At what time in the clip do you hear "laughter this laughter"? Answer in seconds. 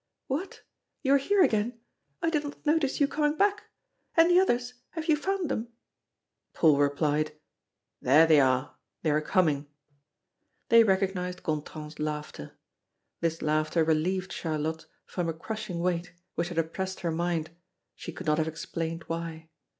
11.99-13.83